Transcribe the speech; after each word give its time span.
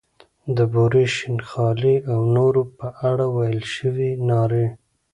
د 0.57 0.57
بورې، 0.73 1.05
شین 1.15 1.37
خالۍ 1.47 1.95
او 2.11 2.19
نورو 2.35 2.61
په 2.77 2.87
اړه 3.09 3.25
ویل 3.35 3.61
شوې 3.75 4.09
نارې. 4.29 4.65